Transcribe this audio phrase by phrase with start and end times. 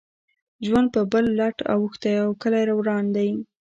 [0.65, 3.29] ژوند پر بل لټ اوښتی او کلی وران دی.